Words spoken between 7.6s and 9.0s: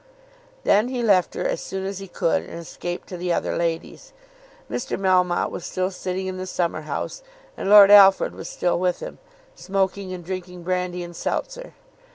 Lord Alfred was still with